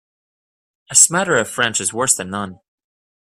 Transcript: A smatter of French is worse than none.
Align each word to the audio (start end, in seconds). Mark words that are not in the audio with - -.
A 0.89 0.95
smatter 0.95 1.35
of 1.35 1.47
French 1.47 1.79
is 1.79 1.93
worse 1.93 2.15
than 2.15 2.31
none. 2.31 2.59